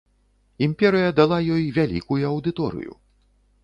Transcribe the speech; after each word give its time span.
Імперыя 0.67 1.13
дала 1.21 1.39
ёй 1.59 1.69
вялікую 1.79 2.21
аўдыторыю. 2.35 2.91